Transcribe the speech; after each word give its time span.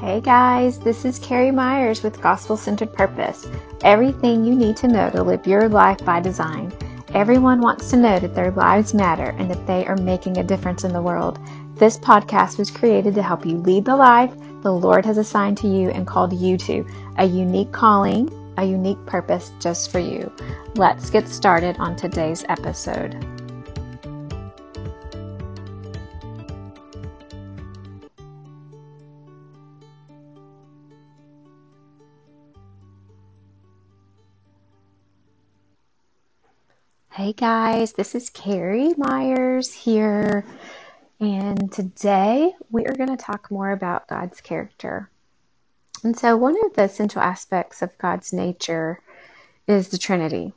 Hey 0.00 0.20
guys, 0.20 0.78
this 0.78 1.06
is 1.06 1.18
Carrie 1.18 1.50
Myers 1.50 2.02
with 2.02 2.20
Gospel 2.20 2.58
Centered 2.58 2.92
Purpose. 2.92 3.46
Everything 3.82 4.44
you 4.44 4.54
need 4.54 4.76
to 4.76 4.88
know 4.88 5.08
to 5.08 5.22
live 5.22 5.46
your 5.46 5.70
life 5.70 6.04
by 6.04 6.20
design. 6.20 6.70
Everyone 7.14 7.62
wants 7.62 7.88
to 7.90 7.96
know 7.96 8.18
that 8.18 8.34
their 8.34 8.50
lives 8.50 8.92
matter 8.92 9.34
and 9.38 9.50
that 9.50 9.66
they 9.66 9.86
are 9.86 9.96
making 9.96 10.36
a 10.36 10.44
difference 10.44 10.84
in 10.84 10.92
the 10.92 11.00
world. 11.00 11.38
This 11.76 11.98
podcast 11.98 12.58
was 12.58 12.70
created 12.70 13.14
to 13.14 13.22
help 13.22 13.46
you 13.46 13.56
lead 13.56 13.86
the 13.86 13.96
life 13.96 14.34
the 14.60 14.72
Lord 14.72 15.06
has 15.06 15.16
assigned 15.16 15.56
to 15.58 15.68
you 15.68 15.90
and 15.90 16.06
called 16.06 16.32
you 16.32 16.58
to 16.58 16.84
a 17.16 17.24
unique 17.24 17.72
calling, 17.72 18.28
a 18.58 18.64
unique 18.64 19.04
purpose 19.06 19.52
just 19.60 19.90
for 19.90 20.00
you. 20.00 20.30
Let's 20.74 21.08
get 21.08 21.28
started 21.28 21.76
on 21.78 21.96
today's 21.96 22.44
episode. 22.48 23.35
Hey 37.26 37.32
guys, 37.32 37.92
this 37.94 38.14
is 38.14 38.30
Carrie 38.30 38.94
Myers 38.96 39.72
here, 39.72 40.46
and 41.18 41.72
today 41.72 42.54
we 42.70 42.86
are 42.86 42.94
going 42.94 43.08
to 43.08 43.16
talk 43.16 43.50
more 43.50 43.72
about 43.72 44.06
God's 44.06 44.40
character. 44.40 45.10
And 46.04 46.16
so, 46.16 46.36
one 46.36 46.54
of 46.64 46.74
the 46.74 46.84
essential 46.84 47.20
aspects 47.20 47.82
of 47.82 47.98
God's 47.98 48.32
nature 48.32 49.00
is 49.66 49.88
the 49.88 49.98
Trinity. 49.98 50.52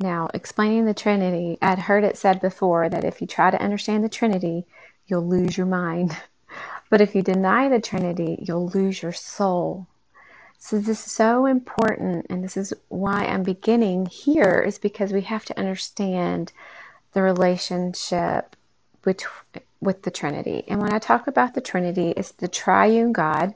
Now, 0.00 0.28
explaining 0.34 0.84
the 0.84 0.94
Trinity, 0.94 1.58
I'd 1.62 1.78
heard 1.78 2.02
it 2.02 2.18
said 2.18 2.40
before 2.40 2.88
that 2.88 3.04
if 3.04 3.20
you 3.20 3.28
try 3.28 3.52
to 3.52 3.62
understand 3.62 4.02
the 4.02 4.08
Trinity, 4.08 4.66
you'll 5.06 5.28
lose 5.28 5.56
your 5.56 5.66
mind. 5.66 6.16
But 6.90 7.02
if 7.02 7.14
you 7.14 7.22
deny 7.22 7.68
the 7.68 7.80
Trinity, 7.80 8.42
you'll 8.48 8.66
lose 8.66 9.00
your 9.00 9.12
soul. 9.12 9.86
So 10.60 10.78
this 10.78 11.06
is 11.06 11.12
so 11.12 11.46
important, 11.46 12.26
and 12.28 12.42
this 12.42 12.56
is 12.56 12.74
why 12.88 13.24
I'm 13.24 13.44
beginning 13.44 14.06
here, 14.06 14.60
is 14.66 14.78
because 14.78 15.12
we 15.12 15.22
have 15.22 15.44
to 15.46 15.58
understand 15.58 16.52
the 17.12 17.22
relationship 17.22 18.56
with, 19.04 19.22
with 19.80 20.02
the 20.02 20.10
Trinity. 20.10 20.64
And 20.66 20.82
when 20.82 20.92
I 20.92 20.98
talk 20.98 21.28
about 21.28 21.54
the 21.54 21.60
Trinity, 21.60 22.12
it's 22.16 22.32
the 22.32 22.48
triune 22.48 23.12
God 23.12 23.54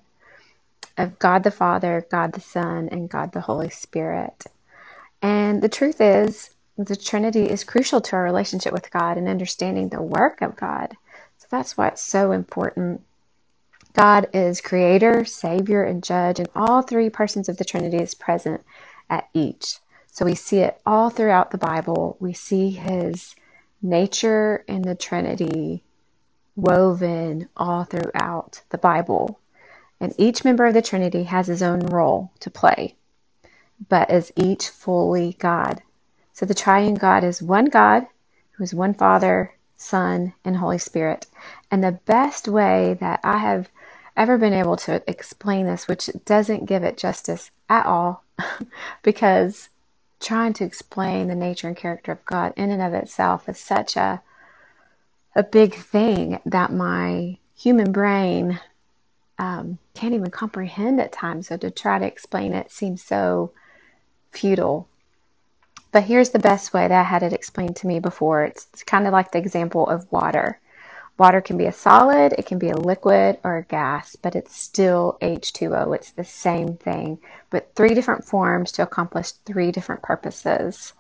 of 0.97 1.19
God 1.19 1.43
the 1.43 1.51
Father, 1.51 2.07
God 2.11 2.33
the 2.33 2.41
Son, 2.41 2.89
and 2.91 3.11
God 3.11 3.33
the 3.33 3.41
Holy 3.41 3.71
Spirit. 3.71 4.45
And 5.21 5.61
the 5.61 5.69
truth 5.69 6.01
is, 6.01 6.51
the 6.79 6.97
Trinity 6.97 7.49
is 7.51 7.65
crucial 7.65 8.01
to 8.01 8.17
our 8.17 8.23
relationship 8.23 8.73
with 8.73 8.91
God 8.91 9.19
and 9.19 9.29
understanding 9.29 9.89
the 9.89 10.03
work 10.03 10.41
of 10.41 10.57
God. 10.57 10.97
So 11.39 11.47
that's 11.51 11.77
why 11.77 11.89
it's 11.89 12.03
so 12.03 12.33
important 12.33 13.03
God 13.95 14.29
is 14.33 14.61
creator, 14.61 15.25
savior, 15.25 15.85
and 15.85 16.03
judge, 16.03 16.39
and 16.39 16.49
all 16.55 16.83
three 16.83 17.11
persons 17.11 17.49
of 17.49 17.59
the 17.59 17.65
Trinity 17.65 17.99
is 17.99 18.15
present 18.15 18.63
at 19.11 19.29
each. 19.35 19.79
So 20.11 20.25
we 20.25 20.35
see 20.35 20.59
it 20.59 20.81
all 20.87 21.11
throughout 21.11 21.51
the 21.51 21.59
Bible. 21.59 22.17
We 22.19 22.33
see 22.33 22.71
his 22.71 23.35
nature 23.83 24.65
in 24.67 24.83
the 24.83 24.95
Trinity 24.95 25.85
woven 26.57 27.49
all 27.57 27.85
throughout 27.85 28.63
the 28.71 28.79
Bible. 28.79 29.41
And 30.01 30.15
each 30.19 30.45
member 30.45 30.67
of 30.67 30.75
the 30.75 30.83
Trinity 30.83 31.25
has 31.25 31.47
his 31.47 31.63
own 31.63 31.81
role 31.81 32.33
to 32.41 32.51
play, 32.51 32.97
but 33.89 34.11
is 34.11 34.33
each 34.37 34.69
fully 34.69 35.37
God. 35.39 35.83
So 36.33 36.47
the 36.47 36.55
triune 36.55 36.95
God 36.95 37.25
is 37.25 37.43
one 37.43 37.67
God 37.67 38.07
who 38.53 38.65
is 38.65 38.75
one 38.75 38.95
Father, 38.95 39.55
Son, 39.77 40.33
and 40.45 40.57
Holy 40.57 40.79
Spirit. 40.79 41.27
And 41.71 41.85
the 41.85 42.01
best 42.05 42.49
way 42.49 42.97
that 43.01 43.21
I 43.23 43.39
have 43.39 43.69
ever 44.17 44.39
been 44.39 44.53
able 44.53 44.77
to 44.77 45.03
explain 45.09 45.67
this, 45.67 45.89
which 45.89 46.11
doesn't 46.25 46.67
give 46.67 46.85
it 46.85 46.97
justice 46.97 47.51
at 47.69 47.87
all, 47.87 48.25
because 49.03 49.69
trying 50.21 50.53
to 50.55 50.65
explain 50.65 51.29
the 51.29 51.35
nature 51.35 51.69
and 51.69 51.77
character 51.77 52.13
of 52.13 52.25
God 52.25 52.53
in 52.57 52.71
and 52.71 52.83
of 52.83 52.95
itself 52.95 53.49
is 53.49 53.59
such 53.59 53.97
a 53.97 54.23
a 55.35 55.43
big 55.43 55.75
thing 55.75 56.41
that 56.45 56.73
my 56.73 57.39
human 57.57 57.91
brain 57.93 58.61
um, 59.39 59.79
can't 59.95 60.15
even 60.15 60.31
comprehend 60.31 61.01
at 61.01 61.13
times. 61.13 61.49
So 61.49 61.57
to 61.57 61.71
try 61.71 61.99
to 61.99 62.07
explain 62.07 62.53
it 62.53 62.71
seems 62.71 63.03
so 63.03 63.53
futile. 64.31 64.89
But 65.91 66.05
here's 66.05 66.31
the 66.31 66.39
best 66.39 66.73
way 66.73 66.89
that 66.89 67.01
I 67.01 67.03
had 67.03 67.23
it 67.23 67.33
explained 67.33 67.77
to 67.77 67.87
me 67.87 67.99
before. 68.01 68.45
It's, 68.45 68.67
it's 68.73 68.83
kind 68.83 69.07
of 69.07 69.13
like 69.13 69.33
the 69.33 69.39
example 69.39 69.87
of 69.87 70.11
water. 70.11 70.59
Water 71.19 71.41
can 71.41 71.57
be 71.59 71.67
a 71.67 71.73
solid, 71.73 72.33
it 72.39 72.47
can 72.47 72.59
be 72.59 72.71
a 72.71 72.77
liquid 72.77 73.39
or 73.45 73.59
a 73.59 73.65
gas, 73.65 74.17
but 74.17 74.35
it's 74.35 74.57
still 74.57 75.19
H2O. 75.21 75.95
It's 75.95 76.11
the 76.13 76.25
same 76.25 76.77
thing, 76.77 77.19
but 77.51 77.75
three 77.75 77.95
different 77.95 78.25
forms 78.25 78.73
to 78.73 78.83
accomplish 78.83 79.33
three 79.45 79.71
different 79.73 80.03
purposes. 80.03 80.95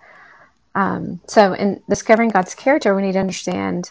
Um, 0.75 1.21
so, 1.27 1.55
in 1.55 1.83
discovering 1.89 2.31
God's 2.31 2.55
character, 2.55 2.95
we 2.95 3.03
need 3.03 3.13
to 3.13 3.21
understand 3.21 3.91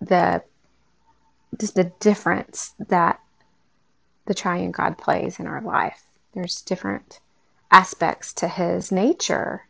the 0.00 0.42
just 1.58 1.74
the 1.74 1.90
difference 2.00 2.74
that 2.88 3.20
the 4.26 4.34
triune 4.34 4.70
God 4.70 4.98
plays 4.98 5.40
in 5.40 5.46
our 5.46 5.60
life. 5.62 6.04
There's 6.34 6.60
different 6.60 7.20
aspects 7.70 8.32
to 8.34 8.48
His 8.48 8.92
nature 8.92 9.67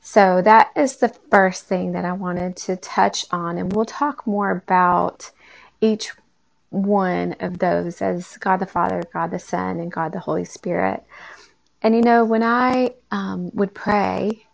so 0.00 0.42
that 0.42 0.70
is 0.76 0.96
the 0.96 1.14
first 1.30 1.66
thing 1.66 1.92
that 1.92 2.04
I 2.04 2.12
wanted 2.12 2.56
to 2.58 2.76
touch 2.76 3.26
on, 3.30 3.58
and 3.58 3.72
we'll 3.72 3.84
talk 3.84 4.26
more 4.26 4.50
about 4.50 5.30
each 5.80 6.12
one 6.70 7.34
of 7.40 7.58
those 7.58 8.00
as 8.00 8.36
God 8.38 8.58
the 8.58 8.66
Father, 8.66 9.02
God 9.12 9.30
the 9.30 9.38
Son, 9.38 9.78
and 9.80 9.92
God 9.92 10.12
the 10.12 10.20
Holy 10.20 10.44
Spirit. 10.44 11.04
And 11.82 11.94
you 11.94 12.02
know, 12.02 12.24
when 12.24 12.42
I 12.42 12.94
um, 13.10 13.50
would 13.54 13.74
pray, 13.74 14.46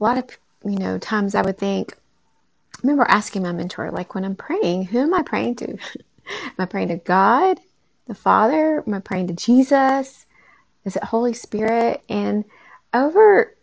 a 0.00 0.04
lot 0.04 0.18
of 0.18 0.24
you 0.64 0.78
know 0.78 0.98
times 0.98 1.34
I 1.34 1.42
would 1.42 1.58
think. 1.58 1.94
I 2.76 2.80
remember 2.82 3.06
asking 3.08 3.42
my 3.42 3.52
mentor, 3.52 3.90
like 3.90 4.14
when 4.14 4.24
I'm 4.24 4.36
praying, 4.36 4.84
who 4.86 5.00
am 5.00 5.14
I 5.14 5.22
praying 5.22 5.56
to? 5.56 5.68
am 5.70 5.78
I 6.58 6.64
praying 6.64 6.88
to 6.88 6.96
God, 6.96 7.60
the 8.06 8.14
Father? 8.14 8.82
Am 8.86 8.94
I 8.94 9.00
praying 9.00 9.28
to 9.28 9.34
Jesus? 9.34 10.26
Is 10.84 10.96
it 10.96 11.04
Holy 11.04 11.34
Spirit? 11.34 12.02
And 12.08 12.44
over 12.94 13.54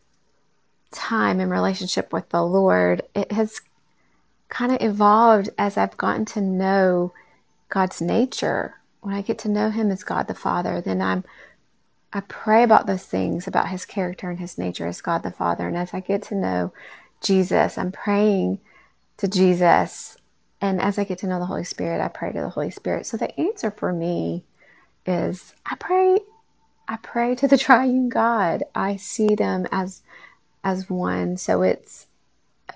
time 0.91 1.39
in 1.39 1.49
relationship 1.49 2.13
with 2.13 2.29
the 2.29 2.43
Lord, 2.43 3.03
it 3.15 3.31
has 3.31 3.59
kind 4.49 4.71
of 4.71 4.81
evolved 4.81 5.49
as 5.57 5.77
I've 5.77 5.97
gotten 5.97 6.25
to 6.25 6.41
know 6.41 7.13
God's 7.69 8.01
nature. 8.01 8.75
When 9.01 9.13
I 9.13 9.21
get 9.21 9.39
to 9.39 9.49
know 9.49 9.69
Him 9.69 9.91
as 9.91 10.03
God 10.03 10.27
the 10.27 10.35
Father, 10.35 10.81
then 10.81 11.01
I'm 11.01 11.23
I 12.13 12.21
pray 12.21 12.63
about 12.63 12.87
those 12.87 13.03
things 13.03 13.47
about 13.47 13.67
His 13.67 13.85
character 13.85 14.29
and 14.29 14.39
His 14.39 14.57
nature 14.57 14.87
as 14.87 15.01
God 15.01 15.23
the 15.23 15.31
Father. 15.31 15.67
And 15.67 15.77
as 15.77 15.93
I 15.93 15.99
get 15.99 16.23
to 16.23 16.35
know 16.35 16.73
Jesus, 17.21 17.77
I'm 17.77 17.91
praying 17.91 18.59
to 19.17 19.27
Jesus. 19.27 20.17
And 20.61 20.81
as 20.81 20.97
I 20.97 21.03
get 21.03 21.19
to 21.19 21.27
know 21.27 21.39
the 21.39 21.45
Holy 21.45 21.65
Spirit, 21.65 22.01
I 22.01 22.07
pray 22.07 22.31
to 22.31 22.41
the 22.41 22.49
Holy 22.49 22.71
Spirit. 22.71 23.05
So 23.05 23.17
the 23.17 23.39
answer 23.39 23.71
for 23.71 23.91
me 23.91 24.43
is 25.05 25.53
I 25.65 25.75
pray 25.75 26.19
I 26.87 26.97
pray 26.97 27.35
to 27.35 27.47
the 27.47 27.57
triune 27.67 28.09
God. 28.09 28.63
I 28.73 28.95
see 28.95 29.35
them 29.35 29.67
as 29.71 30.01
as 30.63 30.89
one. 30.89 31.37
So 31.37 31.61
it's 31.61 32.07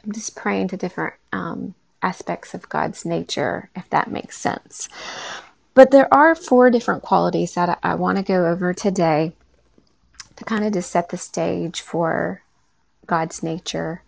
I'm 0.04 0.12
just 0.12 0.36
praying 0.36 0.70
to 0.70 0.78
different 0.78 1.14
um, 1.32 1.76
aspects 2.02 2.54
of 2.54 2.70
God's 2.70 3.06
nature, 3.06 3.70
if 3.76 3.90
that 3.90 4.12
makes 4.12 4.38
sense. 4.38 4.90
But 5.74 5.92
there 5.92 6.14
are 6.14 6.36
four 6.36 6.70
different 6.70 7.04
qualities 7.04 7.54
that 7.54 7.70
I, 7.84 7.92
I 7.92 7.96
want 7.96 8.18
to 8.18 8.24
go 8.24 8.48
over 8.48 8.74
today 8.74 9.34
to 10.36 10.44
kind 10.44 10.66
of 10.66 10.74
just 10.74 10.92
set 10.92 11.10
the 11.10 11.18
stage 11.18 11.82
for 11.82 12.42
God's 13.06 13.44
nature. 13.44 14.02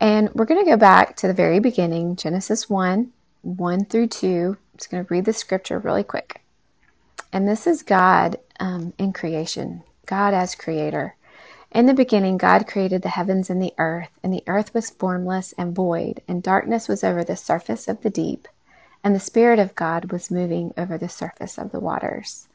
And 0.00 0.32
we're 0.34 0.46
going 0.46 0.64
to 0.64 0.70
go 0.70 0.76
back 0.76 1.16
to 1.16 1.26
the 1.26 1.34
very 1.34 1.60
beginning, 1.60 2.16
Genesis 2.16 2.68
1 2.68 3.12
1 3.42 3.84
through 3.86 4.06
2. 4.06 4.28
I'm 4.28 4.56
just 4.76 4.90
going 4.90 5.04
to 5.04 5.14
read 5.14 5.24
the 5.24 5.32
scripture 5.32 5.78
really 5.78 6.04
quick. 6.04 6.42
And 7.32 7.48
this 7.48 7.66
is 7.66 7.82
God 7.82 8.36
um, 8.58 8.92
in 8.98 9.12
creation, 9.12 9.82
God 10.06 10.34
as 10.34 10.54
creator. 10.54 11.14
In 11.72 11.86
the 11.86 11.94
beginning, 11.94 12.36
God 12.36 12.66
created 12.66 13.02
the 13.02 13.10
heavens 13.10 13.48
and 13.48 13.62
the 13.62 13.74
earth, 13.78 14.10
and 14.24 14.32
the 14.32 14.42
earth 14.48 14.74
was 14.74 14.90
formless 14.90 15.54
and 15.56 15.74
void, 15.74 16.20
and 16.26 16.42
darkness 16.42 16.88
was 16.88 17.04
over 17.04 17.22
the 17.22 17.36
surface 17.36 17.86
of 17.86 18.02
the 18.02 18.10
deep, 18.10 18.48
and 19.04 19.14
the 19.14 19.20
Spirit 19.20 19.60
of 19.60 19.76
God 19.76 20.10
was 20.10 20.32
moving 20.32 20.74
over 20.76 20.98
the 20.98 21.08
surface 21.08 21.58
of 21.58 21.70
the 21.70 21.78
waters. 21.78 22.48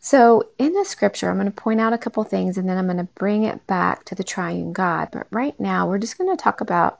So, 0.00 0.48
in 0.58 0.72
the 0.72 0.84
scripture, 0.86 1.28
I'm 1.28 1.36
going 1.36 1.46
to 1.46 1.52
point 1.52 1.80
out 1.80 1.92
a 1.92 1.98
couple 1.98 2.24
things 2.24 2.58
and 2.58 2.68
then 2.68 2.78
I'm 2.78 2.86
going 2.86 2.96
to 2.98 3.04
bring 3.14 3.44
it 3.44 3.66
back 3.66 4.04
to 4.06 4.14
the 4.14 4.24
triune 4.24 4.72
God. 4.72 5.08
But 5.10 5.26
right 5.30 5.58
now, 5.60 5.86
we're 5.88 5.98
just 5.98 6.18
going 6.18 6.34
to 6.34 6.42
talk 6.42 6.60
about 6.60 6.98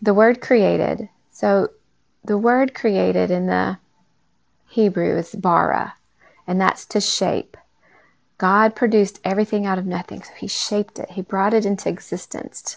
the 0.00 0.14
word 0.14 0.40
created. 0.40 1.08
So, 1.30 1.70
the 2.24 2.38
word 2.38 2.74
created 2.74 3.30
in 3.30 3.46
the 3.46 3.78
Hebrew 4.68 5.16
is 5.16 5.34
bara, 5.34 5.94
and 6.46 6.60
that's 6.60 6.84
to 6.86 7.00
shape. 7.00 7.56
God 8.38 8.76
produced 8.76 9.20
everything 9.24 9.66
out 9.66 9.78
of 9.78 9.86
nothing. 9.86 10.22
So 10.22 10.32
he 10.36 10.48
shaped 10.48 10.98
it. 10.98 11.10
He 11.10 11.22
brought 11.22 11.54
it 11.54 11.64
into 11.64 11.88
existence. 11.88 12.76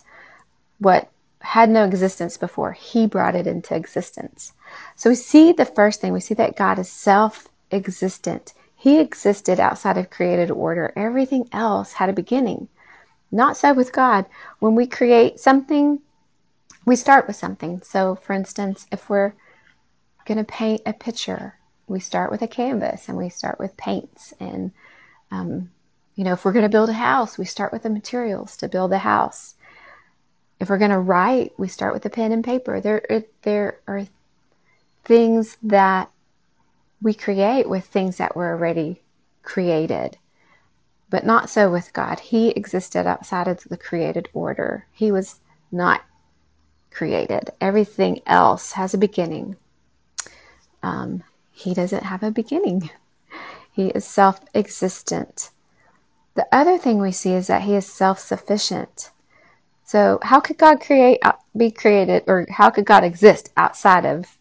What 0.77 1.09
had 1.41 1.69
no 1.69 1.85
existence 1.85 2.37
before. 2.37 2.73
He 2.73 3.07
brought 3.07 3.35
it 3.35 3.47
into 3.47 3.75
existence. 3.75 4.53
So 4.95 5.09
we 5.09 5.15
see 5.15 5.51
the 5.51 5.65
first 5.65 6.01
thing, 6.01 6.13
we 6.13 6.19
see 6.19 6.33
that 6.35 6.55
God 6.55 6.79
is 6.79 6.89
self 6.89 7.47
existent. 7.71 8.53
He 8.75 8.99
existed 8.99 9.59
outside 9.59 9.97
of 9.97 10.09
created 10.09 10.51
order. 10.51 10.93
Everything 10.95 11.49
else 11.51 11.93
had 11.93 12.09
a 12.09 12.13
beginning. 12.13 12.67
Not 13.31 13.57
so 13.57 13.73
with 13.73 13.91
God. 13.91 14.25
When 14.59 14.75
we 14.75 14.87
create 14.87 15.39
something, 15.39 15.99
we 16.85 16.95
start 16.95 17.27
with 17.27 17.35
something. 17.35 17.81
So, 17.83 18.15
for 18.15 18.33
instance, 18.33 18.87
if 18.91 19.09
we're 19.09 19.33
going 20.25 20.37
to 20.37 20.43
paint 20.43 20.81
a 20.85 20.93
picture, 20.93 21.55
we 21.87 21.99
start 21.99 22.31
with 22.31 22.41
a 22.41 22.47
canvas 22.47 23.09
and 23.09 23.17
we 23.17 23.29
start 23.29 23.59
with 23.59 23.77
paints. 23.77 24.33
And, 24.39 24.71
um, 25.31 25.69
you 26.15 26.23
know, 26.23 26.33
if 26.33 26.43
we're 26.43 26.51
going 26.51 26.63
to 26.63 26.69
build 26.69 26.89
a 26.89 26.93
house, 26.93 27.37
we 27.37 27.45
start 27.45 27.71
with 27.71 27.83
the 27.83 27.89
materials 27.89 28.57
to 28.57 28.67
build 28.67 28.91
a 28.91 28.97
house. 28.97 29.55
If 30.59 30.69
we're 30.69 30.77
going 30.77 30.91
to 30.91 30.99
write, 30.99 31.53
we 31.57 31.67
start 31.67 31.93
with 31.93 32.05
a 32.05 32.09
pen 32.09 32.31
and 32.31 32.43
paper. 32.43 32.81
There, 32.81 33.23
there 33.43 33.79
are 33.87 34.05
things 35.05 35.57
that 35.63 36.11
we 37.01 37.13
create 37.13 37.69
with 37.69 37.85
things 37.85 38.17
that 38.17 38.35
were 38.35 38.51
already 38.51 39.01
created. 39.43 40.17
But 41.09 41.25
not 41.25 41.49
so 41.49 41.71
with 41.71 41.93
God. 41.93 42.19
He 42.19 42.49
existed 42.49 43.07
outside 43.07 43.47
of 43.47 43.63
the 43.63 43.77
created 43.77 44.27
order. 44.33 44.85
He 44.91 45.11
was 45.11 45.39
not 45.71 46.01
created. 46.91 47.51
Everything 47.61 48.21
else 48.25 48.73
has 48.73 48.93
a 48.93 48.97
beginning. 48.97 49.55
Um, 50.83 51.23
he 51.51 51.73
doesn't 51.73 52.03
have 52.03 52.23
a 52.23 52.31
beginning. 52.31 52.89
He 53.79 53.91
is 53.91 54.03
self 54.03 54.41
existent. 54.53 55.51
The 56.35 56.45
other 56.51 56.77
thing 56.77 56.99
we 56.99 57.13
see 57.13 57.31
is 57.31 57.47
that 57.47 57.61
he 57.61 57.75
is 57.75 57.87
self 57.87 58.19
sufficient. 58.19 59.11
So, 59.85 60.19
how 60.21 60.41
could 60.41 60.57
God 60.57 60.81
create, 60.81 61.19
uh, 61.23 61.37
be 61.55 61.71
created, 61.71 62.25
or 62.27 62.45
how 62.49 62.71
could 62.71 62.83
God 62.83 63.05
exist 63.05 63.53
outside 63.55 64.05
of 64.05 64.37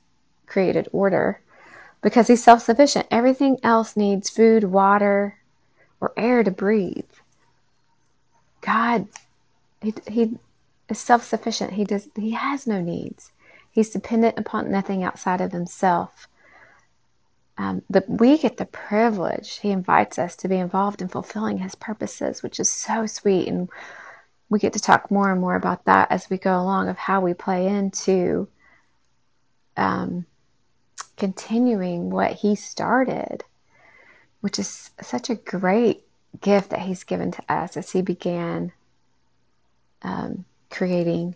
created 0.46 0.88
order? 0.90 1.40
Because 2.02 2.26
he's 2.26 2.42
self 2.42 2.62
sufficient. 2.62 3.06
Everything 3.12 3.58
else 3.62 3.96
needs 3.96 4.28
food, 4.28 4.64
water, 4.64 5.38
or 6.00 6.12
air 6.16 6.42
to 6.42 6.50
breathe. 6.50 7.12
God, 8.60 9.06
he, 9.80 9.94
he 10.08 10.36
is 10.88 10.98
self 10.98 11.22
sufficient. 11.22 11.74
He 11.74 11.84
does 11.84 12.08
he 12.16 12.32
has 12.32 12.66
no 12.66 12.80
needs. 12.80 13.30
He's 13.70 13.90
dependent 13.90 14.36
upon 14.36 14.68
nothing 14.68 15.04
outside 15.04 15.40
of 15.40 15.52
himself. 15.52 16.26
Um, 17.58 17.82
but 17.90 18.08
we 18.08 18.38
get 18.38 18.56
the 18.56 18.66
privilege. 18.66 19.58
He 19.58 19.70
invites 19.70 20.16
us 20.18 20.36
to 20.36 20.48
be 20.48 20.56
involved 20.56 21.02
in 21.02 21.08
fulfilling 21.08 21.58
his 21.58 21.74
purposes, 21.74 22.40
which 22.40 22.60
is 22.60 22.70
so 22.70 23.04
sweet. 23.06 23.48
And 23.48 23.68
we 24.48 24.60
get 24.60 24.74
to 24.74 24.80
talk 24.80 25.10
more 25.10 25.30
and 25.32 25.40
more 25.40 25.56
about 25.56 25.84
that 25.86 26.12
as 26.12 26.30
we 26.30 26.38
go 26.38 26.58
along 26.58 26.88
of 26.88 26.96
how 26.96 27.20
we 27.20 27.34
play 27.34 27.66
into 27.66 28.46
um, 29.76 30.24
continuing 31.16 32.10
what 32.10 32.32
he 32.32 32.54
started, 32.54 33.42
which 34.40 34.60
is 34.60 34.90
such 35.02 35.28
a 35.28 35.34
great 35.34 36.04
gift 36.40 36.70
that 36.70 36.80
he's 36.80 37.02
given 37.02 37.32
to 37.32 37.42
us 37.48 37.76
as 37.76 37.90
he 37.90 38.02
began 38.02 38.70
um, 40.02 40.44
creating. 40.70 41.34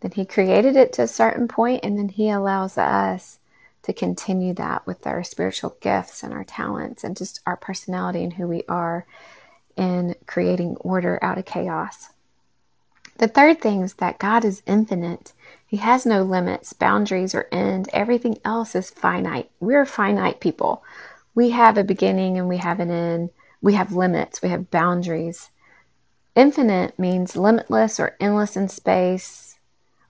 Then 0.00 0.12
he 0.12 0.24
created 0.24 0.76
it 0.76 0.94
to 0.94 1.02
a 1.02 1.08
certain 1.08 1.48
point, 1.48 1.84
and 1.84 1.98
then 1.98 2.08
he 2.08 2.30
allows 2.30 2.78
us 2.78 3.39
to 3.82 3.92
continue 3.92 4.54
that 4.54 4.86
with 4.86 5.06
our 5.06 5.22
spiritual 5.22 5.76
gifts 5.80 6.22
and 6.22 6.32
our 6.32 6.44
talents 6.44 7.04
and 7.04 7.16
just 7.16 7.40
our 7.46 7.56
personality 7.56 8.22
and 8.22 8.34
who 8.34 8.46
we 8.46 8.62
are 8.68 9.06
in 9.76 10.14
creating 10.26 10.76
order 10.80 11.18
out 11.22 11.38
of 11.38 11.44
chaos. 11.44 12.10
The 13.18 13.28
third 13.28 13.60
thing 13.60 13.82
is 13.82 13.94
that 13.94 14.18
God 14.18 14.44
is 14.44 14.62
infinite. 14.66 15.32
He 15.66 15.78
has 15.78 16.06
no 16.06 16.22
limits, 16.22 16.72
boundaries, 16.72 17.34
or 17.34 17.48
end. 17.52 17.88
Everything 17.92 18.38
else 18.44 18.74
is 18.74 18.90
finite. 18.90 19.50
We're 19.60 19.86
finite 19.86 20.40
people. 20.40 20.82
We 21.34 21.50
have 21.50 21.78
a 21.78 21.84
beginning 21.84 22.38
and 22.38 22.48
we 22.48 22.56
have 22.58 22.80
an 22.80 22.90
end. 22.90 23.30
We 23.62 23.74
have 23.74 23.92
limits, 23.92 24.40
we 24.40 24.48
have 24.48 24.70
boundaries. 24.70 25.50
Infinite 26.34 26.98
means 26.98 27.36
limitless 27.36 28.00
or 28.00 28.16
endless 28.20 28.56
in 28.56 28.68
space 28.68 29.49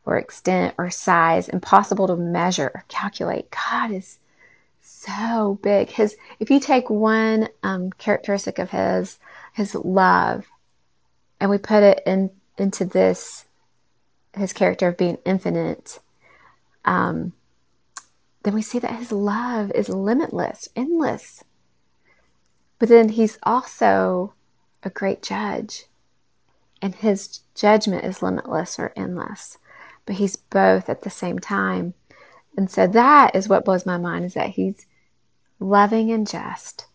or 0.04 0.16
extent 0.16 0.74
or 0.78 0.90
size, 0.90 1.48
impossible 1.48 2.06
to 2.06 2.16
measure 2.16 2.70
or 2.74 2.84
calculate. 2.88 3.50
God 3.50 3.92
is 3.92 4.18
so 4.80 5.58
big. 5.62 5.90
His, 5.90 6.16
if 6.38 6.50
you 6.50 6.60
take 6.60 6.90
one 6.90 7.48
um, 7.62 7.90
characteristic 7.92 8.58
of 8.58 8.70
his, 8.70 9.18
his 9.52 9.74
love, 9.74 10.46
and 11.40 11.50
we 11.50 11.58
put 11.58 11.82
it 11.82 12.02
in 12.06 12.30
into 12.58 12.84
this, 12.84 13.46
his 14.34 14.52
character 14.52 14.88
of 14.88 14.98
being 14.98 15.16
infinite, 15.24 15.98
um, 16.84 17.32
then 18.42 18.54
we 18.54 18.62
see 18.62 18.78
that 18.78 18.96
his 18.96 19.12
love 19.12 19.70
is 19.72 19.88
limitless, 19.88 20.68
endless. 20.76 21.42
But 22.78 22.88
then 22.88 23.10
he's 23.10 23.38
also 23.42 24.34
a 24.82 24.90
great 24.90 25.22
judge, 25.22 25.86
and 26.80 26.94
his 26.94 27.40
judgment 27.54 28.04
is 28.04 28.22
limitless 28.22 28.78
or 28.78 28.92
endless. 28.96 29.58
But 30.10 30.16
he's 30.16 30.34
both 30.34 30.88
at 30.88 31.02
the 31.02 31.08
same 31.08 31.38
time. 31.38 31.94
And 32.56 32.68
so 32.68 32.88
that 32.88 33.36
is 33.36 33.48
what 33.48 33.64
blows 33.64 33.86
my 33.86 33.96
mind 33.96 34.24
is 34.24 34.34
that 34.34 34.50
he's 34.50 34.84
loving 35.60 36.10
and 36.10 36.26
just 36.26 36.86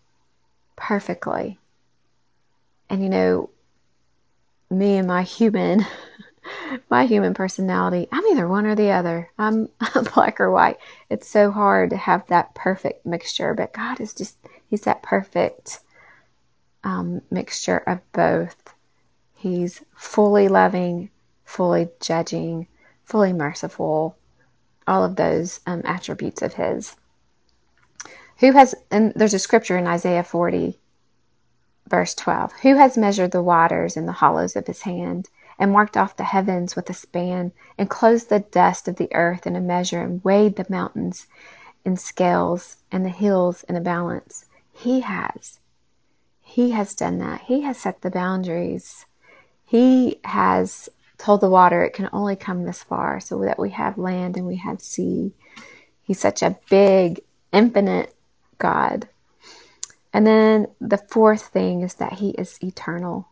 perfectly. 0.75 1.57
And 2.89 3.01
you 3.01 3.07
know, 3.07 3.51
me 4.69 4.97
and 4.97 5.07
my 5.07 5.21
human 5.21 5.85
my 6.89 7.06
human 7.06 7.33
personality, 7.33 8.09
I'm 8.12 8.25
either 8.25 8.50
one 8.50 8.65
or 8.65 8.75
the 8.75 8.91
other. 8.91 9.31
I'm 9.38 9.69
black 10.13 10.41
or 10.41 10.51
white. 10.51 10.79
It's 11.09 11.29
so 11.29 11.51
hard 11.51 11.91
to 11.91 11.95
have 11.95 12.27
that 12.27 12.53
perfect 12.53 13.06
mixture, 13.06 13.53
but 13.53 13.71
God 13.71 14.01
is 14.01 14.13
just, 14.13 14.35
He's 14.68 14.81
that 14.81 15.03
perfect 15.03 15.79
um, 16.83 17.21
mixture 17.31 17.77
of 17.77 18.01
both. 18.11 18.73
He's 19.35 19.81
fully 19.95 20.50
loving, 20.50 21.11
fully 21.45 21.88
judging, 22.01 22.68
fully 23.06 23.34
merciful, 23.34 24.18
all 24.88 25.04
of 25.04 25.16
those 25.16 25.62
um, 25.66 25.81
attributes 25.86 26.42
of 26.42 26.54
His. 26.54 26.96
Who 28.40 28.52
has, 28.52 28.75
and 28.92 29.13
there's 29.16 29.34
a 29.34 29.40
scripture 29.40 29.78
in 29.78 29.88
Isaiah 29.88 30.24
40, 30.24 30.78
verse 31.88 32.13
12 32.16 32.52
Who 32.62 32.75
has 32.75 32.98
measured 32.98 33.31
the 33.31 33.44
waters 33.44 33.96
in 33.96 34.06
the 34.06 34.12
hollows 34.12 34.56
of 34.56 34.68
His 34.68 34.81
hand? 34.81 35.30
and 35.57 35.72
marked 35.72 35.96
off 35.96 36.18
the 36.18 36.24
heavens 36.24 36.75
with 36.75 36.90
a 36.90 36.94
span, 36.94 37.52
and 37.78 37.90
closed 37.90 38.30
the 38.30 38.40
dust 38.40 38.88
of 38.88 38.98
the 38.98 39.13
earth 39.13 39.47
in 39.47 39.56
a 39.56 39.62
measure, 39.62 40.02
and 40.02 40.24
weighed 40.24 40.56
the 40.56 40.66
mountains 40.69 41.28
in 41.85 41.95
scales, 41.95 42.78
and 42.92 43.06
the 43.06 43.09
hills 43.09 43.64
in 43.64 43.76
a 43.76 43.81
balance. 43.81 44.45
He 44.74 45.02
has. 45.02 45.59
He 46.42 46.71
has 46.71 46.94
done 46.94 47.19
that. 47.19 47.42
He 47.42 47.62
has 47.62 47.78
set 47.78 48.02
the 48.02 48.12
boundaries. 48.12 49.06
He 49.66 50.19
has 50.26 50.90
told 51.18 51.42
the 51.42 51.50
water 51.50 51.84
it 51.84 51.94
can 51.94 52.10
only 52.12 52.36
come 52.36 52.64
this 52.64 52.84
far 52.84 53.19
so 53.19 53.40
that 53.44 53.60
we 53.60 53.69
have 53.72 53.98
land 53.98 54.38
and 54.38 54.45
we 54.45 54.57
have 54.57 54.81
sea. 54.81 55.34
He's 56.04 56.19
such 56.19 56.44
a 56.44 56.57
big, 56.69 57.22
infinite 57.52 58.16
God. 58.57 59.07
And 60.14 60.26
then 60.26 60.68
the 60.80 60.98
fourth 60.98 61.48
thing 61.48 61.81
is 61.81 61.95
that 61.95 62.14
he 62.14 62.30
is 62.31 62.57
eternal. 62.64 63.28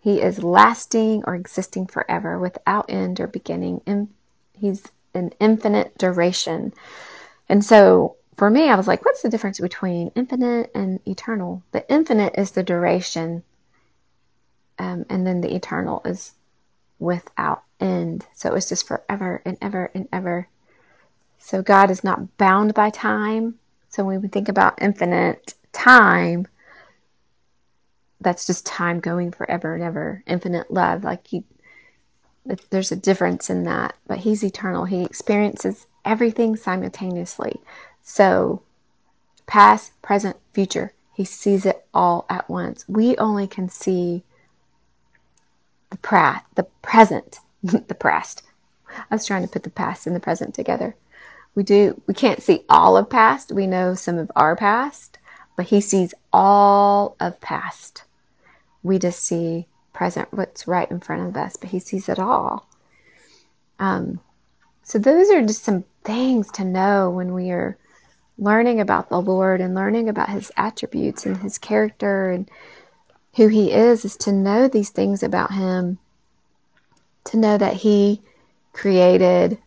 He 0.00 0.20
is 0.20 0.42
lasting 0.42 1.24
or 1.26 1.34
existing 1.34 1.86
forever 1.86 2.38
without 2.38 2.86
end 2.88 3.20
or 3.20 3.26
beginning. 3.26 4.08
He's 4.52 4.82
an 5.14 5.32
infinite 5.38 5.96
duration. 5.98 6.72
And 7.48 7.64
so 7.64 8.16
for 8.36 8.48
me, 8.48 8.70
I 8.70 8.76
was 8.76 8.88
like, 8.88 9.04
what's 9.04 9.22
the 9.22 9.28
difference 9.28 9.60
between 9.60 10.12
infinite 10.14 10.70
and 10.74 10.98
eternal? 11.06 11.62
The 11.72 11.88
infinite 11.92 12.36
is 12.38 12.52
the 12.52 12.62
duration, 12.62 13.42
um, 14.78 15.04
and 15.10 15.26
then 15.26 15.42
the 15.42 15.54
eternal 15.54 16.00
is 16.06 16.32
without 17.00 17.64
end. 17.80 18.26
So 18.34 18.54
it's 18.54 18.68
just 18.68 18.86
forever 18.86 19.42
and 19.44 19.58
ever 19.60 19.90
and 19.94 20.08
ever. 20.12 20.46
So 21.38 21.62
God 21.62 21.90
is 21.90 22.04
not 22.04 22.36
bound 22.36 22.74
by 22.74 22.90
time. 22.90 23.58
So 23.88 24.04
when 24.04 24.22
we 24.22 24.28
think 24.28 24.48
about 24.48 24.80
infinite 24.80 25.54
time, 25.72 26.46
that's 28.20 28.46
just 28.46 28.66
time 28.66 29.00
going 29.00 29.32
forever 29.32 29.74
and 29.74 29.82
ever. 29.82 30.22
Infinite 30.26 30.70
love, 30.70 31.02
like 31.02 31.26
he, 31.26 31.42
there's 32.68 32.92
a 32.92 32.96
difference 32.96 33.48
in 33.48 33.64
that. 33.64 33.96
But 34.06 34.18
he's 34.18 34.44
eternal. 34.44 34.84
He 34.84 35.02
experiences 35.02 35.86
everything 36.04 36.54
simultaneously. 36.54 37.58
So, 38.02 38.62
past, 39.46 40.00
present, 40.02 40.36
future, 40.52 40.92
he 41.14 41.24
sees 41.24 41.64
it 41.64 41.86
all 41.94 42.26
at 42.28 42.48
once. 42.48 42.84
We 42.88 43.16
only 43.16 43.46
can 43.46 43.68
see 43.68 44.22
the 45.90 45.98
past, 45.98 46.44
the 46.54 46.64
present, 46.82 47.40
the 47.62 47.94
past. 47.94 48.42
I 49.10 49.14
was 49.14 49.26
trying 49.26 49.42
to 49.42 49.48
put 49.48 49.62
the 49.62 49.70
past 49.70 50.06
and 50.06 50.16
the 50.16 50.20
present 50.20 50.54
together. 50.54 50.94
We 51.54 51.62
do. 51.62 52.00
We 52.06 52.14
can't 52.14 52.42
see 52.42 52.64
all 52.68 52.96
of 52.96 53.10
past. 53.10 53.52
We 53.52 53.66
know 53.66 53.94
some 53.94 54.18
of 54.18 54.30
our 54.36 54.56
past, 54.56 55.18
but 55.56 55.66
he 55.66 55.80
sees 55.80 56.14
all 56.32 57.16
of 57.20 57.40
past. 57.40 58.04
We 58.82 58.98
just 58.98 59.24
see 59.24 59.66
present, 59.92 60.32
what's 60.32 60.66
right 60.66 60.90
in 60.90 61.00
front 61.00 61.28
of 61.28 61.36
us, 61.36 61.56
but 61.56 61.70
he 61.70 61.80
sees 61.80 62.08
it 62.08 62.18
all. 62.18 62.66
Um, 63.78 64.20
so 64.82 64.98
those 64.98 65.30
are 65.30 65.42
just 65.42 65.64
some 65.64 65.84
things 66.04 66.50
to 66.52 66.64
know 66.64 67.10
when 67.10 67.34
we 67.34 67.50
are 67.50 67.76
learning 68.38 68.80
about 68.80 69.08
the 69.08 69.20
Lord 69.20 69.60
and 69.60 69.74
learning 69.74 70.08
about 70.08 70.30
his 70.30 70.50
attributes 70.56 71.26
and 71.26 71.36
his 71.36 71.58
character 71.58 72.30
and 72.30 72.50
who 73.36 73.48
he 73.48 73.72
is, 73.72 74.04
is 74.04 74.16
to 74.18 74.32
know 74.32 74.68
these 74.68 74.90
things 74.90 75.22
about 75.22 75.52
him, 75.52 75.98
to 77.24 77.36
know 77.36 77.56
that 77.56 77.74
he 77.74 78.22
created 78.72 79.58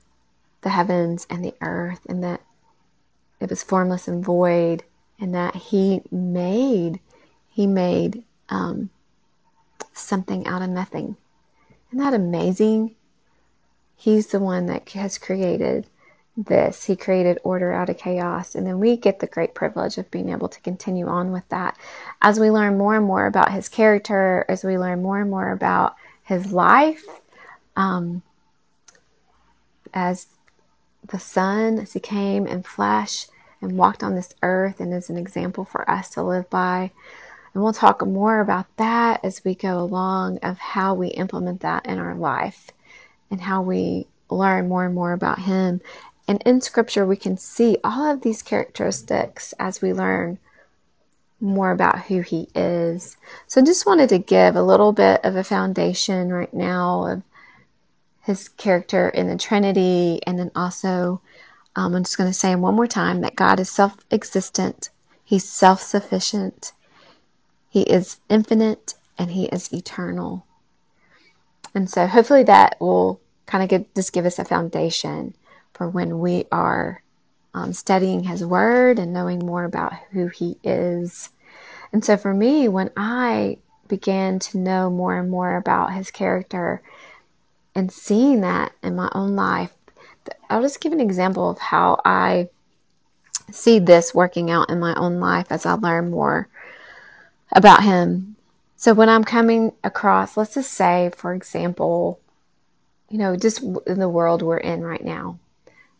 the 0.62 0.70
heavens 0.70 1.28
and 1.30 1.44
the 1.44 1.54
earth 1.62 2.00
and 2.08 2.24
that 2.24 2.42
it 3.40 3.50
was 3.50 3.64
formless 3.64 4.08
and 4.08 4.24
void 4.24 4.84
and 5.20 5.36
that 5.36 5.56
he 5.56 6.02
made 6.12 7.00
he 7.50 7.68
made 7.68 8.24
um, 8.50 8.90
something 9.94 10.48
out 10.48 10.64
of 10.64 10.70
nothing. 10.70 11.16
Isn't 11.90 12.04
that 12.04 12.14
amazing? 12.14 12.96
He's 13.96 14.28
the 14.28 14.40
one 14.40 14.66
that 14.66 14.90
has 14.90 15.20
created 15.20 15.86
this. 16.36 16.84
He 16.84 16.96
created 16.96 17.40
order 17.44 17.72
out 17.72 17.90
of 17.90 17.98
chaos. 17.98 18.56
And 18.56 18.66
then 18.66 18.80
we 18.80 18.98
get 18.98 19.20
the 19.20 19.28
great 19.28 19.54
privilege 19.54 19.98
of 19.98 20.10
being 20.10 20.30
able 20.30 20.50
to 20.50 20.60
continue 20.62 21.08
on 21.08 21.32
with 21.32 21.48
that. 21.50 21.78
As 22.22 22.40
we 22.40 22.50
learn 22.50 22.78
more 22.78 22.96
and 22.96 23.06
more 23.06 23.28
about 23.28 23.52
his 23.52 23.70
character, 23.70 24.46
as 24.50 24.64
we 24.64 24.78
learn 24.78 25.04
more 25.04 25.20
and 25.20 25.30
more 25.30 25.52
about 25.52 25.96
his 26.24 26.52
life, 26.52 27.06
um, 27.76 28.22
as 29.94 30.28
the 31.08 31.20
Son, 31.20 31.80
as 31.80 31.94
he 31.94 32.00
came 32.00 32.48
in 32.48 32.64
flesh 32.64 33.28
and 33.62 33.78
walked 33.78 34.04
on 34.04 34.16
this 34.16 34.34
earth 34.42 34.80
and 34.80 34.94
is 34.94 35.10
an 35.10 35.18
example 35.18 35.66
for 35.66 35.90
us 35.90 36.10
to 36.12 36.24
live 36.24 36.50
by. 36.50 36.92
And 37.54 37.62
we'll 37.62 37.74
talk 37.74 38.06
more 38.06 38.40
about 38.40 38.66
that 38.78 39.24
as 39.24 39.44
we 39.46 39.54
go 39.54 39.80
along 39.80 40.40
of 40.40 40.58
how 40.58 40.96
we 40.96 41.10
implement 41.10 41.62
that 41.62 41.86
in 41.86 42.00
our 42.00 42.16
life 42.16 42.72
and 43.30 43.40
how 43.40 43.62
we 43.62 44.08
learn 44.32 44.68
more 44.68 44.86
and 44.86 44.96
more 44.96 45.14
about 45.14 45.38
him 45.38 45.80
and 46.28 46.42
in 46.46 46.62
scripture, 46.62 47.06
we 47.06 47.18
can 47.18 47.38
see 47.38 47.78
all 47.84 48.10
of 48.10 48.22
these 48.22 48.42
characteristics 48.42 49.54
as 49.60 49.82
we 49.82 49.94
learn 49.94 50.38
more 51.42 51.72
about 51.72 52.04
who 52.04 52.22
he 52.22 52.48
is. 52.56 53.18
So 53.48 53.60
I 53.60 53.66
just 53.66 53.86
wanted 53.86 54.10
to 54.10 54.20
give 54.20 54.56
a 54.56 54.64
little 54.64 54.94
bit 54.94 55.20
of 55.26 55.36
a 55.36 55.44
foundation 55.44 56.32
right 56.32 56.54
now 56.54 57.08
of 57.08 57.24
his 58.22 58.48
character 58.48 59.10
in 59.10 59.28
the 59.28 59.36
Trinity. 59.36 60.22
And 60.26 60.40
then 60.40 60.52
also, 60.56 61.22
um, 61.76 61.94
I'm 61.94 62.04
just 62.04 62.18
going 62.18 62.30
to 62.30 62.34
say 62.34 62.56
one 62.56 62.76
more 62.76 62.88
time 62.88 63.20
that 63.22 63.36
God 63.36 63.60
is 63.60 63.70
self 63.70 63.98
existent, 64.10 64.90
he's 65.26 65.48
self 65.48 65.82
sufficient, 65.82 66.72
he 67.70 67.82
is 67.82 68.18
infinite, 68.30 68.94
and 69.18 69.32
he 69.32 69.46
is 69.48 69.74
eternal. 69.74 70.46
And 71.76 71.90
so 71.90 72.08
hopefully 72.08 72.44
that 72.44 72.80
will 72.80 73.20
kind 73.46 73.64
of 73.64 73.70
give, 73.70 73.94
just 73.94 74.14
give 74.14 74.26
us 74.26 74.40
a 74.40 74.46
foundation 74.46 75.34
when 75.90 76.20
we 76.20 76.46
are 76.52 77.02
um, 77.54 77.74
studying 77.74 78.24
His 78.24 78.44
Word 78.46 79.00
and 79.00 79.14
knowing 79.14 79.40
more 79.40 79.64
about 79.64 79.94
who 80.12 80.28
He 80.28 80.58
is. 80.64 81.30
And 81.92 82.04
so 82.04 82.18
for 82.18 82.34
me, 82.34 82.68
when 82.68 82.90
I 82.98 83.58
began 83.88 84.40
to 84.40 84.58
know 84.58 84.90
more 84.90 85.18
and 85.18 85.30
more 85.30 85.56
about 85.56 85.94
His 85.94 86.10
character 86.12 86.82
and 87.76 87.92
seeing 87.92 88.42
that 88.42 88.72
in 88.82 88.96
my 88.96 89.10
own 89.14 89.36
life, 89.36 89.72
I'll 90.50 90.62
just 90.62 90.82
give 90.82 90.94
an 90.94 91.02
example 91.02 91.50
of 91.50 91.60
how 91.60 92.02
I 92.06 92.50
see 93.52 93.80
this 93.80 94.16
working 94.16 94.50
out 94.50 94.70
in 94.70 94.80
my 94.80 94.96
own 94.96 95.20
life 95.20 95.48
as 95.50 95.66
I 95.66 95.74
learn 95.74 96.12
more 96.12 96.48
about 97.52 97.84
Him. 97.84 98.36
So 98.78 98.94
when 98.94 99.10
I'm 99.10 99.24
coming 99.24 99.72
across, 99.84 100.36
let's 100.36 100.56
just 100.56 100.74
say, 100.74 101.12
for 101.16 101.34
example, 101.34 102.20
you 103.10 103.18
know, 103.18 103.36
just 103.36 103.62
in 103.62 104.00
the 104.00 104.10
world 104.10 104.42
we're 104.42 104.58
in 104.58 104.82
right 104.82 105.04
now, 105.04 105.40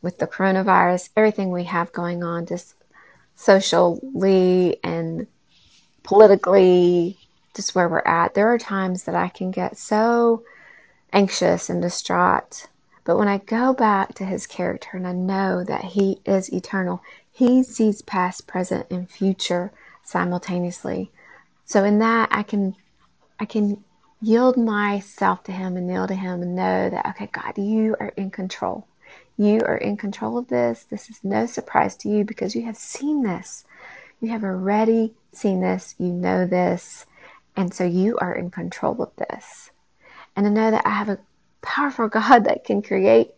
with 0.04 0.20
the 0.20 0.28
coronavirus, 0.28 1.10
everything 1.18 1.50
we 1.50 1.64
have 1.64 1.92
going 1.94 2.24
on, 2.24 2.46
just 2.46 2.76
socially 3.36 4.78
and 4.84 5.26
politically, 6.04 7.18
just 7.56 7.74
where 7.74 7.90
we're 7.90 8.04
at, 8.06 8.36
there 8.36 8.54
are 8.54 8.60
times 8.60 9.04
that 9.06 9.16
I 9.16 9.30
can 9.30 9.50
get 9.50 9.78
so 9.78 10.44
anxious 11.14 11.70
and 11.70 11.82
distraught. 11.82 12.68
But 13.06 13.18
when 13.18 13.28
I 13.28 13.38
go 13.40 13.74
back 13.74 14.14
to 14.16 14.26
his 14.26 14.46
character 14.46 14.92
and 14.94 15.08
I 15.08 15.14
know 15.14 15.64
that 15.64 15.84
he 15.84 16.20
is 16.26 16.54
eternal, 16.54 17.02
he 17.32 17.64
sees 17.64 18.02
past, 18.02 18.46
present, 18.46 18.88
and 18.92 19.10
future 19.10 19.72
simultaneously. 20.04 21.12
So 21.66 21.84
in 21.84 22.00
that 22.00 22.30
I 22.32 22.44
can 22.44 22.76
I 23.40 23.46
can 23.46 23.84
yield 24.22 24.58
myself 24.58 25.44
to 25.46 25.52
him 25.52 25.76
and 25.76 25.88
kneel 25.88 26.08
to 26.08 26.14
him 26.14 26.42
and 26.42 26.56
know 26.56 26.90
that 26.90 27.06
okay, 27.08 27.30
God, 27.32 27.58
you 27.58 27.96
are 28.00 28.14
in 28.16 28.32
control. 28.32 28.86
You 29.38 29.62
are 29.62 29.78
in 29.78 29.98
control 29.98 30.38
of 30.38 30.48
this. 30.48 30.84
This 30.84 31.10
is 31.10 31.24
no 31.24 31.46
surprise 31.46 31.96
to 31.98 32.10
you 32.10 32.24
because 32.24 32.56
you 32.56 32.64
have 32.64 32.78
seen 32.78 33.24
this. 33.24 33.66
You 34.22 34.30
have 34.30 34.44
already 34.44 35.14
seen 35.32 35.62
this. 35.62 35.96
You 35.98 36.08
know 36.08 36.46
this. 36.46 37.06
And 37.56 37.74
so 37.74 37.84
you 37.84 38.18
are 38.20 38.34
in 38.34 38.52
control 38.52 39.02
of 39.02 39.12
this. 39.16 39.72
And 40.36 40.46
to 40.46 40.50
know 40.50 40.72
that 40.72 40.86
I 40.86 40.92
have 40.92 41.10
a 41.10 41.20
powerful 41.62 42.08
God 42.10 42.46
that 42.46 42.64
can 42.64 42.82
create 42.82 43.32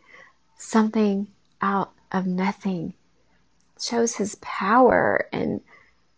something 0.57 1.27
out 1.61 1.91
of 2.11 2.25
nothing 2.25 2.93
shows 3.79 4.15
his 4.15 4.35
power 4.35 5.27
and 5.31 5.61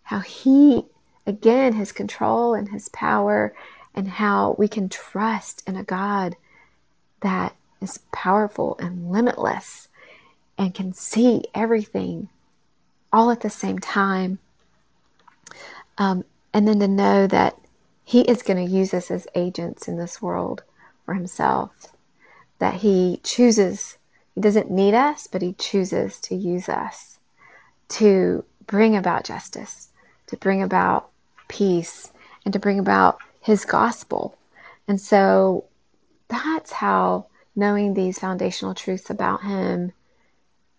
how 0.03 0.19
he, 0.19 0.85
again, 1.25 1.73
his 1.73 1.91
control 1.91 2.53
and 2.53 2.69
his 2.69 2.89
power, 2.89 3.53
and 3.93 4.07
how 4.07 4.55
we 4.57 4.67
can 4.67 4.89
trust 4.89 5.63
in 5.67 5.75
a 5.75 5.83
God 5.83 6.35
that 7.21 7.55
is 7.81 7.99
powerful 8.11 8.75
and 8.79 9.11
limitless 9.11 9.87
and 10.57 10.73
can 10.73 10.93
see 10.93 11.43
everything 11.53 12.29
all 13.13 13.31
at 13.31 13.41
the 13.41 13.49
same 13.49 13.79
time. 13.79 14.39
Um, 15.97 16.23
and 16.53 16.67
then 16.67 16.79
to 16.79 16.87
know 16.87 17.27
that 17.27 17.57
He 18.03 18.21
is 18.21 18.43
going 18.43 18.65
to 18.65 18.71
use 18.71 18.93
us 18.93 19.11
as 19.11 19.27
agents 19.35 19.87
in 19.87 19.97
this 19.97 20.21
world 20.21 20.63
for 21.05 21.13
Himself. 21.13 21.93
That 22.59 22.75
He 22.75 23.19
chooses, 23.23 23.97
He 24.35 24.41
doesn't 24.41 24.71
need 24.71 24.93
us, 24.93 25.27
but 25.27 25.41
He 25.41 25.53
chooses 25.53 26.19
to 26.21 26.35
use 26.35 26.69
us 26.69 27.19
to 27.89 28.43
bring 28.65 28.95
about 28.95 29.23
justice, 29.23 29.89
to 30.27 30.37
bring 30.37 30.61
about 30.61 31.09
peace, 31.47 32.11
and 32.43 32.53
to 32.53 32.59
bring 32.59 32.79
about 32.79 33.19
His 33.41 33.65
gospel. 33.65 34.37
And 34.87 34.99
so 34.99 35.65
that's 36.27 36.71
how 36.71 37.27
knowing 37.57 37.93
these 37.93 38.19
foundational 38.19 38.75
truths 38.75 39.09
about 39.09 39.41
Him 39.41 39.91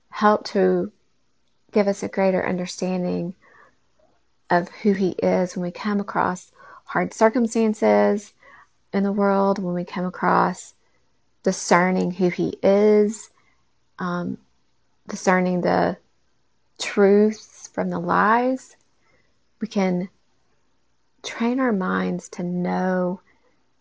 help 0.08 0.44
to 0.44 0.90
give 1.72 1.88
us 1.88 2.02
a 2.02 2.08
greater 2.08 2.46
understanding 2.46 3.34
of 4.48 4.68
who 4.68 4.92
He 4.92 5.10
is 5.10 5.54
when 5.56 5.64
we 5.64 5.72
come 5.72 6.00
across 6.00 6.52
hard 6.84 7.12
circumstances 7.12 8.32
in 8.92 9.02
the 9.02 9.12
world, 9.12 9.58
when 9.58 9.74
we 9.74 9.84
come 9.84 10.06
across 10.06 10.72
discerning 11.42 12.12
who 12.12 12.28
He 12.28 12.56
is, 12.62 13.28
um, 13.98 14.38
discerning 15.08 15.60
the 15.60 15.96
truths 16.78 17.68
from 17.72 17.90
the 17.90 17.98
lies. 17.98 18.76
We 19.60 19.66
can 19.66 20.08
train 21.24 21.58
our 21.58 21.72
minds 21.72 22.28
to 22.30 22.44
know 22.44 23.20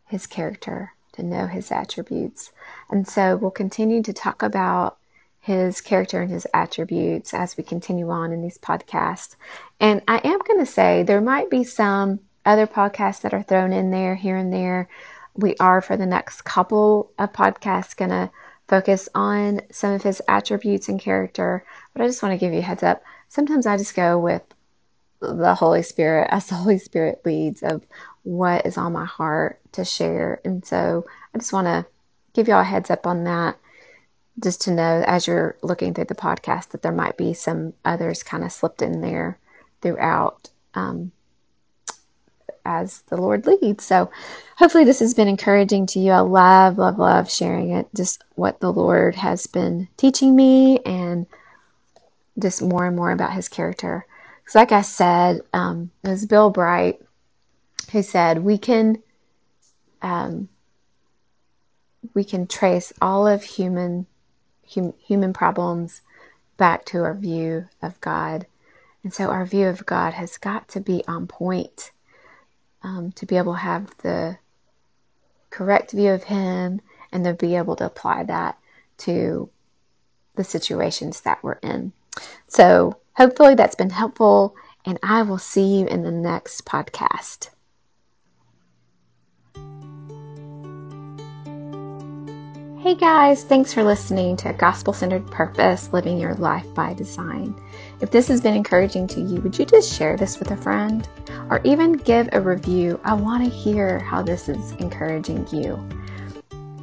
His 0.06 0.26
character, 0.26 0.94
to 1.14 1.24
know 1.24 1.46
His 1.46 1.72
attributes. 1.72 2.52
And 2.90 3.08
so 3.08 3.36
we'll 3.36 3.52
continue 3.52 4.02
to 4.04 4.14
talk 4.14 4.44
about 4.44 4.98
his 5.40 5.80
character 5.80 6.22
and 6.22 6.32
his 6.32 6.46
attributes 6.54 7.34
as 7.34 7.56
we 7.56 7.64
continue 7.64 8.10
on 8.10 8.32
in 8.32 8.42
these 8.42 8.58
podcasts. 8.58 9.36
And 9.80 10.02
I 10.08 10.18
am 10.18 10.40
going 10.40 10.60
to 10.60 10.66
say 10.66 11.04
there 11.04 11.22
might 11.22 11.50
be 11.50 11.64
some 11.64 12.20
other 12.46 12.68
podcasts 12.68 13.22
that 13.22 13.34
are 13.34 13.44
thrown 13.44 13.74
in 13.74 13.92
there 13.92 14.16
here 14.16 14.38
and 14.38 14.52
there. 14.52 14.90
We 15.36 15.56
are 15.60 15.82
for 15.82 15.96
the 15.98 16.06
next 16.06 16.44
couple 16.44 17.12
of 17.18 17.32
podcasts 17.34 17.96
going 17.96 18.10
to 18.10 18.30
focus 18.68 19.08
on 19.16 19.62
some 19.72 19.94
of 19.94 20.04
his 20.04 20.22
attributes 20.28 20.90
and 20.90 21.00
character. 21.00 21.64
But 21.94 22.04
I 22.04 22.08
just 22.08 22.22
want 22.22 22.34
to 22.34 22.38
give 22.38 22.54
you 22.54 22.60
a 22.60 22.64
heads 22.64 22.84
up. 22.84 23.04
Sometimes 23.30 23.66
I 23.66 23.78
just 23.78 23.96
go 23.96 24.20
with 24.20 24.44
the 25.20 25.56
Holy 25.56 25.84
Spirit 25.84 26.28
as 26.32 26.48
the 26.48 26.56
Holy 26.56 26.78
Spirit 26.78 27.22
leads 27.26 27.64
of 27.64 27.86
what 28.24 28.66
is 28.66 28.78
on 28.78 28.94
my 28.94 29.06
heart 29.06 29.60
to 29.74 29.86
share. 29.86 30.42
And 30.44 30.66
so 30.66 31.06
I 31.34 31.38
just 31.38 31.54
want 31.54 31.68
to 31.68 31.86
give 32.38 32.48
y'all 32.48 32.62
a 32.62 32.64
heads 32.64 32.92
up 32.92 33.08
on 33.08 33.24
that 33.24 33.58
just 34.40 34.62
to 34.62 34.72
know 34.72 35.04
as 35.08 35.26
you're 35.26 35.58
looking 35.64 35.92
through 35.92 36.06
the 36.06 36.14
podcast 36.14 36.70
that 36.70 36.84
there 36.84 36.92
might 36.92 37.18
be 37.18 37.34
some 37.34 37.74
others 37.84 38.22
kind 38.22 38.44
of 38.44 38.52
slipped 38.52 38.84
in 38.84 39.02
there 39.02 39.40
throughout 39.82 40.52
um, 40.76 41.12
as 42.64 43.02
the 43.08 43.18
Lord 43.18 43.48
leads. 43.48 43.84
So 43.84 44.12
hopefully 44.56 44.84
this 44.84 45.00
has 45.00 45.16
been 45.16 45.28
encouraging 45.28 45.88
to 45.88 46.00
you. 46.00 46.12
I 46.12 46.20
love, 46.20 46.78
love, 46.78 47.00
love 47.00 47.32
sharing 47.32 47.72
it, 47.72 47.88
just 47.96 48.24
what 48.36 48.60
the 48.60 48.72
Lord 48.72 49.16
has 49.16 49.48
been 49.48 49.88
teaching 49.98 50.36
me 50.36 50.78
and 50.86 51.26
just 52.38 52.62
more 52.62 52.86
and 52.86 52.96
more 52.96 53.10
about 53.10 53.34
his 53.34 53.50
character. 53.50 54.06
Because 54.44 54.54
like 54.54 54.72
I 54.72 54.84
said, 54.84 55.42
um, 55.54 55.90
it 56.04 56.10
was 56.10 56.28
Bill 56.28 56.52
Bright 56.52 57.02
who 57.92 58.04
said, 58.04 58.44
we 58.44 58.60
can 58.60 59.02
um, 60.04 60.50
we 62.14 62.24
can 62.24 62.48
trace 62.48 62.94
all 63.02 63.28
of 63.28 63.44
human 63.44 64.06
hum, 64.74 64.94
human 64.98 65.34
problems 65.34 66.02
back 66.58 66.86
to 66.86 67.04
our 67.04 67.14
view 67.14 67.68
of 67.82 68.00
God. 68.02 68.46
And 69.04 69.14
so 69.14 69.30
our 69.30 69.46
view 69.46 69.68
of 69.68 69.86
God 69.86 70.14
has 70.14 70.38
got 70.38 70.68
to 70.70 70.80
be 70.80 71.04
on 71.08 71.28
point 71.28 71.92
um, 72.84 73.12
to 73.14 73.26
be 73.26 73.38
able 73.38 73.54
to 73.54 73.60
have 73.60 73.96
the 74.00 74.38
correct 75.50 75.92
view 75.92 76.12
of 76.12 76.24
Him 76.24 76.82
and 77.12 77.26
then 77.26 77.36
be 77.36 77.56
able 77.56 77.76
to 77.78 77.86
apply 77.86 78.24
that 78.24 78.58
to 79.00 79.50
the 80.36 80.44
situations 80.44 81.22
that 81.22 81.44
we're 81.44 81.60
in. 81.64 81.94
So 82.48 82.98
hopefully 83.16 83.56
that's 83.56 83.76
been 83.76 83.90
helpful, 83.90 84.56
and 84.86 85.00
I 85.04 85.22
will 85.24 85.38
see 85.38 85.80
you 85.80 85.88
in 85.88 86.04
the 86.04 86.12
next 86.12 86.66
podcast. 86.66 87.50
Hey 92.88 92.96
guys, 92.96 93.44
thanks 93.44 93.74
for 93.74 93.84
listening 93.84 94.38
to 94.38 94.54
Gospel 94.54 94.94
Centered 94.94 95.30
Purpose 95.30 95.92
Living 95.92 96.18
Your 96.18 96.36
Life 96.36 96.74
by 96.74 96.94
Design. 96.94 97.54
If 98.00 98.12
this 98.12 98.30
has 98.30 98.40
been 98.40 98.56
encouraging 98.56 99.08
to 99.08 99.20
you, 99.20 99.42
would 99.42 99.60
you 99.60 99.66
just 99.66 99.94
share 99.94 100.16
this 100.16 100.40
with 100.40 100.52
a 100.52 100.56
friend 100.56 101.06
or 101.50 101.60
even 101.66 101.98
give 101.98 102.30
a 102.32 102.40
review? 102.40 102.98
I 103.04 103.14
want 103.14 103.44
to 103.44 103.50
hear 103.50 104.00
how 104.00 104.22
this 104.22 104.48
is 104.48 104.72
encouraging 104.80 105.46
you. 105.52 105.78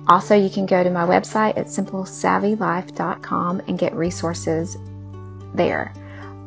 Also, 0.06 0.34
you 0.34 0.50
can 0.50 0.66
go 0.66 0.84
to 0.84 0.90
my 0.90 1.06
website 1.06 1.56
at 1.56 1.68
simplesavvylife.com 1.68 3.60
and 3.66 3.78
get 3.78 3.94
resources 3.94 4.76
there. 5.54 5.90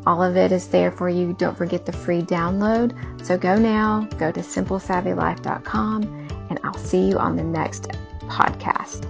All 0.05 0.21
of 0.21 0.37
it 0.37 0.51
is 0.51 0.67
there 0.67 0.91
for 0.91 1.09
you. 1.09 1.33
Don't 1.33 1.57
forget 1.57 1.83
the 1.83 1.93
free 1.93 2.21
download. 2.21 2.93
So 3.25 3.39
go 3.39 3.57
now, 3.57 4.07
go 4.19 4.31
to 4.31 4.41
simplesavvylife.com, 4.41 6.03
and 6.51 6.59
I'll 6.63 6.77
see 6.77 7.07
you 7.07 7.17
on 7.17 7.35
the 7.35 7.43
next 7.43 7.87
podcast. 8.27 9.09